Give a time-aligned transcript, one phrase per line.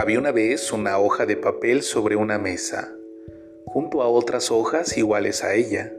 [0.00, 2.96] Había una vez una hoja de papel sobre una mesa,
[3.66, 5.92] junto a otras hojas iguales a ella,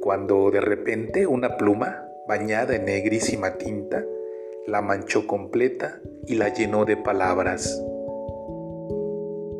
[0.00, 4.06] cuando de repente una pluma, bañada en negrísima tinta,
[4.66, 7.78] la manchó completa y la llenó de palabras.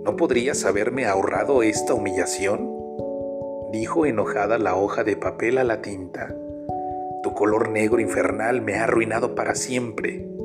[0.05, 2.75] ¿No podrías haberme ahorrado esta humillación?
[3.73, 6.35] dijo enojada la hoja de papel a la tinta.
[7.23, 10.38] Tu color negro infernal me ha arruinado para siempre.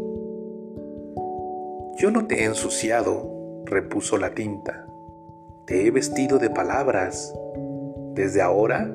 [1.98, 4.86] Yo no te he ensuciado, repuso la tinta.
[5.66, 7.34] Te he vestido de palabras.
[8.14, 8.94] Desde ahora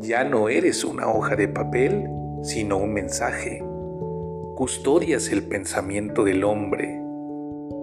[0.00, 2.08] ya no eres una hoja de papel,
[2.42, 3.62] sino un mensaje
[4.54, 7.02] custodias el pensamiento del hombre,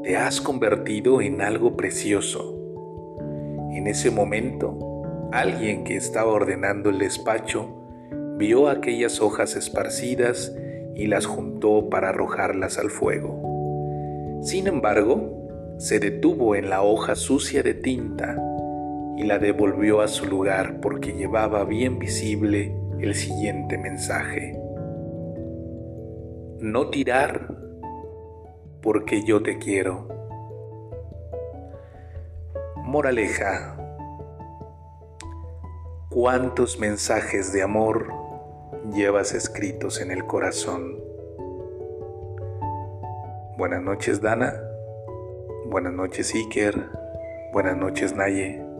[0.04, 2.58] te has convertido en algo precioso.
[3.72, 4.80] En ese momento,
[5.34, 7.68] alguien que estaba ordenando el despacho
[8.38, 10.56] vio aquellas hojas esparcidas
[10.96, 13.51] y las juntó para arrojarlas al fuego.
[14.42, 18.38] Sin embargo, se detuvo en la hoja sucia de tinta
[19.18, 24.62] y la devolvió a su lugar porque llevaba bien visible el siguiente mensaje
[26.62, 27.58] no tirar
[28.84, 30.08] porque yo te quiero.
[32.78, 33.78] Moraleja,
[36.10, 38.14] ¿cuántos mensajes de amor
[38.94, 41.11] llevas escritos en el corazón?
[43.62, 44.60] Buenas noches Dana,
[45.68, 46.90] buenas noches Iker,
[47.54, 48.71] buenas noches Naye.